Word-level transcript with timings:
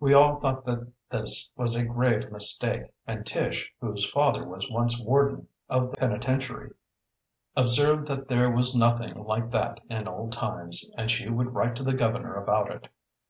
We 0.00 0.12
all 0.12 0.38
thought 0.38 0.66
that 0.66 0.92
this 1.08 1.50
was 1.56 1.76
a 1.76 1.86
grave 1.86 2.30
mistake, 2.30 2.92
and 3.06 3.24
Tish, 3.24 3.72
whose 3.80 4.04
father 4.06 4.44
was 4.46 4.70
once 4.70 5.00
warden 5.00 5.48
of 5.70 5.90
the 5.90 5.96
penitentiary, 5.96 6.74
observed 7.56 8.06
that 8.08 8.28
there 8.28 8.50
was 8.50 8.76
nothing 8.76 9.14
like 9.14 9.46
that 9.52 9.80
in 9.88 10.08
old 10.08 10.32
times, 10.32 10.90
and 10.98 11.10
she 11.10 11.30
would 11.30 11.54
write 11.54 11.74
to 11.76 11.82
the 11.84 11.94
governor 11.94 12.34
about 12.34 12.70
it. 12.70 12.88